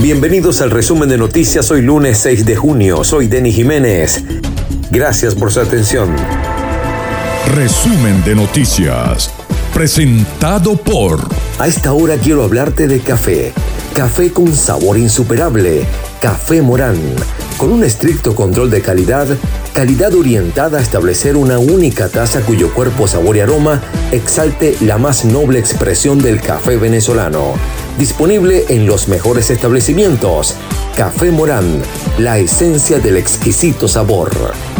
Bienvenidos 0.00 0.60
al 0.60 0.70
resumen 0.70 1.08
de 1.08 1.16
noticias 1.16 1.70
hoy 1.70 1.80
lunes 1.80 2.18
6 2.18 2.44
de 2.44 2.54
junio. 2.54 3.02
Soy 3.02 3.26
Denis 3.26 3.54
Jiménez. 3.54 4.22
Gracias 4.90 5.34
por 5.34 5.50
su 5.50 5.60
atención. 5.60 6.14
Resumen 7.54 8.22
de 8.24 8.34
noticias. 8.34 9.32
Presentado 9.72 10.76
por... 10.76 11.26
A 11.58 11.66
esta 11.66 11.94
hora 11.94 12.16
quiero 12.18 12.44
hablarte 12.44 12.88
de 12.88 13.00
café. 13.00 13.54
Café 13.94 14.34
con 14.34 14.54
sabor 14.54 14.98
insuperable. 14.98 15.86
Café 16.20 16.60
Morán. 16.60 16.98
Con 17.56 17.72
un 17.72 17.84
estricto 17.84 18.34
control 18.34 18.70
de 18.70 18.82
calidad, 18.82 19.26
calidad 19.72 20.12
orientada 20.14 20.78
a 20.78 20.82
establecer 20.82 21.38
una 21.38 21.58
única 21.58 22.10
taza 22.10 22.42
cuyo 22.42 22.74
cuerpo, 22.74 23.08
sabor 23.08 23.36
y 23.36 23.40
aroma 23.40 23.80
exalte 24.12 24.76
la 24.82 24.98
más 24.98 25.24
noble 25.24 25.58
expresión 25.58 26.18
del 26.18 26.40
café 26.42 26.76
venezolano 26.76 27.54
Disponible 27.98 28.64
en 28.68 28.86
los 28.86 29.08
mejores 29.08 29.50
establecimientos. 29.50 30.54
Café 30.96 31.32
Morán, 31.32 31.82
la 32.18 32.38
esencia 32.38 33.00
del 33.00 33.16
exquisito 33.16 33.88
sabor. 33.88 34.30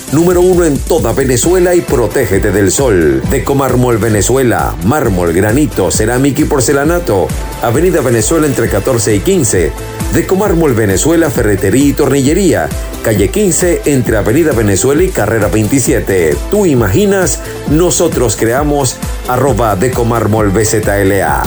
número 0.11 0.41
uno 0.41 0.65
en 0.65 0.77
toda 0.77 1.13
Venezuela 1.13 1.73
y 1.75 1.81
protégete 1.81 2.51
del 2.51 2.71
sol. 2.71 3.21
Decomármol 3.29 3.97
Venezuela, 3.97 4.75
mármol, 4.83 5.33
granito, 5.33 5.91
cerámica 5.91 6.41
y 6.41 6.45
porcelanato. 6.45 7.27
Avenida 7.61 8.01
Venezuela 8.01 8.47
entre 8.47 8.69
14 8.69 9.15
y 9.15 9.19
15. 9.19 9.71
Decomármol 10.13 10.73
Venezuela, 10.73 11.29
ferretería 11.29 11.85
y 11.85 11.93
tornillería. 11.93 12.67
Calle 13.03 13.29
15 13.29 13.83
entre 13.85 14.17
Avenida 14.17 14.51
Venezuela 14.51 15.03
y 15.03 15.09
Carrera 15.09 15.47
27. 15.47 16.35
Tú 16.49 16.65
imaginas, 16.65 17.39
nosotros 17.69 18.35
creamos 18.35 18.97
arroba 19.27 19.75
Decomármol 19.75 20.49
BZLA. 20.49 21.43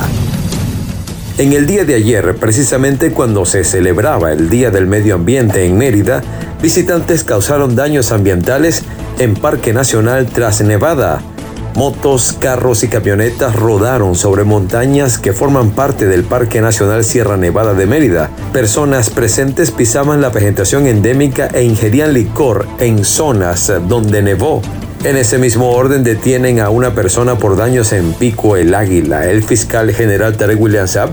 En 1.37 1.53
el 1.53 1.67
día 1.67 1.85
de 1.85 1.97
ayer, 1.97 2.37
precisamente 2.37 3.11
cuando 3.11 3.45
se 3.45 3.65
celebraba 3.65 4.31
el 4.31 4.49
Día 4.49 4.71
del 4.71 4.87
Medio 4.87 5.17
Ambiente 5.17 5.65
en 5.65 5.77
Mérida, 5.77 6.23
visitantes 6.65 7.25
causaron 7.25 7.77
daños 7.77 8.11
ambientales 8.11 8.85
en 9.19 9.35
Parque 9.35 9.75
Nacional 9.75 10.25
Tras 10.25 10.63
Nevada. 10.63 11.21
Motos, 11.75 12.35
carros 12.41 12.85
y 12.85 12.89
camionetas 12.89 13.55
rodaron 13.55 14.15
sobre 14.15 14.45
montañas 14.45 15.19
que 15.19 15.35
forman 15.35 15.73
parte 15.73 16.07
del 16.07 16.25
Parque 16.25 16.63
Nacional 16.63 17.05
Sierra 17.05 17.37
Nevada 17.37 17.75
de 17.75 17.85
Mérida. 17.85 18.31
Personas 18.55 19.11
presentes 19.11 19.73
pisaban 19.73 20.23
la 20.23 20.31
vegetación 20.31 20.87
endémica 20.87 21.49
e 21.49 21.65
ingerían 21.65 22.15
licor 22.15 22.67
en 22.79 23.05
zonas 23.05 23.71
donde 23.87 24.23
nevó. 24.23 24.63
En 25.05 25.19
ese 25.19 25.37
mismo 25.37 25.73
orden 25.73 26.03
detienen 26.03 26.61
a 26.61 26.71
una 26.71 26.95
persona 26.95 27.37
por 27.37 27.59
daños 27.59 27.93
en 27.93 28.15
Pico 28.15 28.57
el 28.57 28.75
Águila. 28.75 29.27
El 29.27 29.43
fiscal 29.43 29.93
general 29.93 30.39
Tarek 30.39 30.59
William 30.59 30.89
Saab 30.89 31.11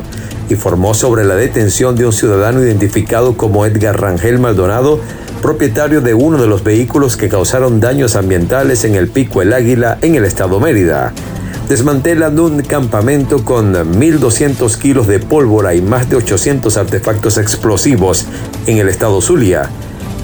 informó 0.49 0.93
sobre 0.93 1.25
la 1.25 1.35
detención 1.35 1.97
de 1.97 2.05
un 2.05 2.13
ciudadano 2.13 2.63
identificado 2.63 3.35
como 3.35 3.65
Edgar 3.65 3.99
Rangel 3.99 4.39
Maldonado, 4.39 5.01
propietario 5.41 6.01
de 6.01 6.13
uno 6.13 6.41
de 6.41 6.47
los 6.47 6.63
vehículos 6.63 7.17
que 7.17 7.27
causaron 7.27 7.79
daños 7.79 8.15
ambientales 8.15 8.85
en 8.85 8.95
el 8.95 9.09
Pico 9.09 9.41
el 9.41 9.53
Águila 9.53 9.97
en 10.01 10.15
el 10.15 10.23
estado 10.23 10.59
Mérida. 10.59 11.13
Desmantelan 11.67 12.39
un 12.39 12.61
campamento 12.61 13.43
con 13.43 13.73
1.200 13.73 14.77
kilos 14.77 15.07
de 15.07 15.19
pólvora 15.19 15.73
y 15.73 15.81
más 15.81 16.09
de 16.09 16.15
800 16.15 16.77
artefactos 16.77 17.37
explosivos 17.37 18.25
en 18.67 18.77
el 18.77 18.87
estado 18.87 19.21
Zulia 19.21 19.69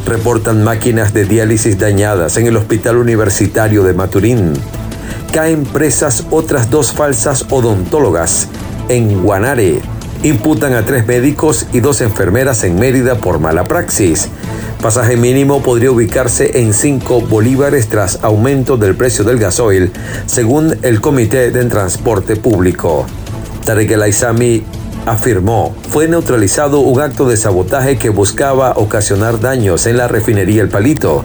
reportan 0.07 0.63
máquinas 0.63 1.13
de 1.13 1.25
diálisis 1.25 1.77
dañadas 1.77 2.37
en 2.37 2.47
el 2.47 2.55
Hospital 2.55 2.97
Universitario 2.97 3.83
de 3.83 3.93
Maturín. 3.93 4.53
Caen 5.33 5.65
presas 5.65 6.23
otras 6.31 6.69
dos 6.69 6.93
falsas 6.93 7.45
odontólogas 7.49 8.47
en 8.87 9.21
Guanare. 9.21 9.81
Imputan 10.23 10.73
a 10.73 10.85
tres 10.85 11.05
médicos 11.05 11.67
y 11.73 11.81
dos 11.81 12.01
enfermeras 12.01 12.63
en 12.63 12.79
Mérida 12.79 13.15
por 13.15 13.39
mala 13.39 13.65
praxis. 13.65 14.29
Pasaje 14.81 15.17
mínimo 15.17 15.63
podría 15.63 15.89
ubicarse 15.89 16.59
en 16.59 16.73
5 16.73 17.21
bolívares 17.21 17.87
tras 17.87 18.19
aumento 18.23 18.77
del 18.77 18.95
precio 18.95 19.23
del 19.23 19.39
gasoil, 19.39 19.91
según 20.27 20.77
el 20.83 21.01
Comité 21.01 21.49
de 21.49 21.65
Transporte 21.65 22.35
Público. 22.35 23.07
Tarek 23.65 23.89
El 23.91 24.03
Aizami 24.03 24.63
afirmó, 25.07 25.75
fue 25.89 26.07
neutralizado 26.07 26.79
un 26.79 27.01
acto 27.01 27.27
de 27.27 27.37
sabotaje 27.37 27.97
que 27.97 28.09
buscaba 28.09 28.73
ocasionar 28.75 29.39
daños 29.39 29.87
en 29.87 29.97
la 29.97 30.07
refinería 30.07 30.61
El 30.61 30.69
Palito. 30.69 31.23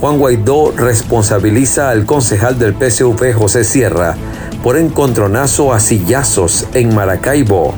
Juan 0.00 0.18
Guaidó 0.18 0.72
responsabiliza 0.72 1.90
al 1.90 2.06
concejal 2.06 2.58
del 2.58 2.74
PSV 2.74 3.34
José 3.34 3.64
Sierra 3.64 4.16
por 4.62 4.76
encontronazo 4.76 5.74
a 5.74 5.80
sillazos 5.80 6.66
en 6.72 6.94
Maracaibo. 6.94 7.74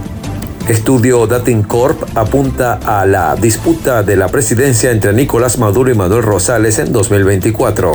Estudio 0.69 1.26
Datincorp 1.26 2.16
apunta 2.16 2.75
a 2.84 3.04
la 3.06 3.34
disputa 3.34 4.03
de 4.03 4.16
la 4.16 4.28
presidencia 4.28 4.91
entre 4.91 5.12
Nicolás 5.12 5.59
Maduro 5.59 5.91
y 5.91 5.94
Manuel 5.94 6.22
Rosales 6.22 6.78
en 6.78 6.93
2024. 6.93 7.93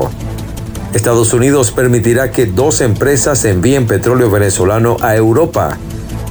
Estados 0.93 1.33
Unidos 1.33 1.71
permitirá 1.71 2.31
que 2.31 2.45
dos 2.45 2.81
empresas 2.81 3.45
envíen 3.45 3.87
petróleo 3.87 4.29
venezolano 4.29 4.97
a 5.01 5.15
Europa. 5.15 5.77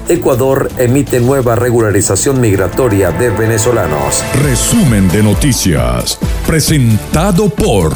Ecuador 0.09 0.71
emite 0.77 1.21
nueva 1.21 1.55
regularización 1.55 2.41
migratoria 2.41 3.11
de 3.11 3.31
venezolanos. 3.31 4.23
Resumen 4.43 5.09
de 5.09 5.23
noticias, 5.23 6.19
presentado 6.47 7.49
por 7.49 7.95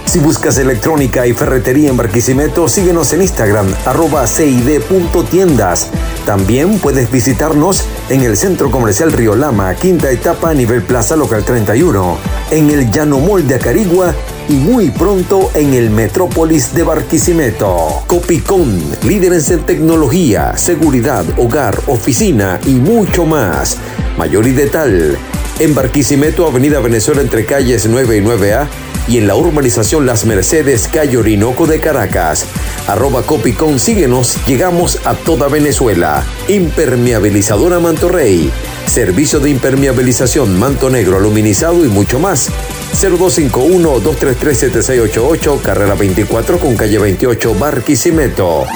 Si 0.09 0.21
buscas 0.21 0.57
electrónica 0.57 1.27
y 1.27 1.35
ferretería 1.35 1.91
en 1.91 1.99
Barquisimeto, 1.99 2.67
síguenos 2.67 3.13
en 3.13 3.21
Instagram, 3.21 3.67
arroba 3.85 4.27
cid.tiendas. 4.27 5.91
También 6.25 6.79
puedes 6.79 7.11
visitarnos 7.11 7.85
en 8.09 8.23
el 8.23 8.39
Centro 8.39 8.71
Comercial 8.71 9.13
Río 9.13 9.37
Lama, 9.37 9.75
quinta 9.75 10.11
etapa, 10.11 10.55
nivel 10.55 10.83
Plaza 10.83 11.15
Local 11.15 11.45
31, 11.45 12.17
en 12.51 12.71
el 12.71 12.91
Llano 12.91 13.21
Mall 13.21 13.47
de 13.47 13.57
Acarigua 13.57 14.15
muy 14.55 14.91
pronto 14.91 15.51
en 15.55 15.75
el 15.75 15.91
Metrópolis 15.91 16.75
de 16.75 16.83
Barquisimeto. 16.83 18.03
Copicón, 18.07 18.83
líderes 19.03 19.51
en 19.51 19.61
tecnología, 19.61 20.57
seguridad, 20.57 21.25
hogar, 21.37 21.79
oficina 21.87 22.59
y 22.67 22.71
mucho 22.71 23.27
más. 23.27 23.77
Mayor 24.17 24.47
y 24.47 24.53
de 24.53 24.67
tal. 24.67 25.19
En 25.59 25.75
Barquisimeto, 25.75 26.47
Avenida 26.47 26.81
Venezuela 26.81 27.21
entre 27.21 27.45
calles 27.45 27.87
9 27.91 28.17
y 28.17 28.21
9A 28.21 28.67
y 29.09 29.19
en 29.19 29.27
la 29.27 29.35
urbanización 29.35 30.07
Las 30.07 30.25
Mercedes, 30.25 30.89
calle 30.89 31.17
Orinoco 31.17 31.67
de 31.67 31.81
Caracas. 31.81 32.45
Arroba 32.87 33.23
Copicón, 33.23 33.79
síguenos, 33.79 34.39
llegamos 34.47 35.01
a 35.05 35.15
toda 35.15 35.49
Venezuela. 35.49 36.25
Impermeabilizadora 36.49 37.81
Manto 37.81 38.09
Rey. 38.09 38.51
Servicio 38.87 39.41
de 39.41 39.51
impermeabilización, 39.51 40.59
manto 40.59 40.91
negro, 40.91 41.17
aluminizado 41.17 41.85
y 41.85 41.89
mucho 41.89 42.19
más. 42.19 42.51
0251-233-7688, 42.95 45.63
carrera 45.63 45.95
24 45.95 46.59
con 46.59 46.77
calle 46.77 46.99
28, 46.99 47.55
Barquisimeto. 47.55 48.67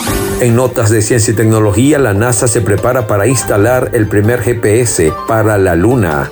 En 0.41 0.57
notas 0.57 0.91
de 0.91 1.03
ciencia 1.03 1.33
y 1.33 1.37
tecnología, 1.37 1.99
la 1.99 2.15
NASA 2.15 2.49
se 2.49 2.61
prepara 2.61 3.07
para 3.07 3.27
instalar 3.27 3.91
el 3.95 4.09
primer 4.09 4.43
GPS 4.43 5.13
para 5.27 5.59
la 5.59 5.75
Luna. 5.75 6.31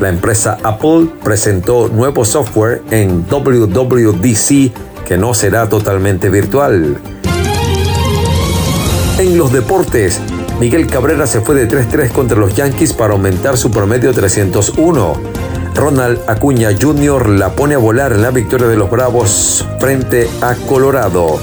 La 0.00 0.08
empresa 0.08 0.58
Apple 0.62 1.08
presentó 1.22 1.88
nuevo 1.88 2.24
software 2.24 2.82
en 2.90 3.24
WWDC 3.28 4.72
que 5.04 5.16
no 5.16 5.34
será 5.34 5.68
totalmente 5.68 6.30
virtual. 6.30 6.98
En 9.18 9.38
los 9.38 9.52
deportes, 9.52 10.20
Miguel 10.58 10.86
Cabrera 10.86 11.26
se 11.26 11.40
fue 11.40 11.54
de 11.54 11.68
3-3 11.68 12.10
contra 12.10 12.36
los 12.36 12.54
Yankees 12.54 12.92
para 12.92 13.12
aumentar 13.12 13.56
su 13.56 13.70
promedio 13.70 14.12
301. 14.12 15.33
Ronald 15.74 16.20
Acuña 16.28 16.70
Jr. 16.80 17.28
la 17.30 17.50
pone 17.50 17.74
a 17.74 17.78
volar 17.78 18.12
en 18.12 18.22
la 18.22 18.30
victoria 18.30 18.68
de 18.68 18.76
los 18.76 18.90
Bravos 18.90 19.66
frente 19.80 20.30
a 20.40 20.54
Colorado. 20.54 21.40